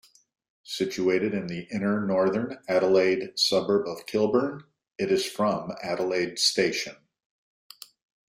Situated 0.63 1.35
in 1.35 1.45
the 1.45 1.67
inner 1.71 2.03
northern 2.07 2.57
Adelaide 2.67 3.37
suburb 3.37 3.87
of 3.87 4.07
Kilburn, 4.07 4.63
it 4.97 5.11
is 5.11 5.27
from 5.27 5.73
Adelaide 5.83 6.39
station. 6.39 6.95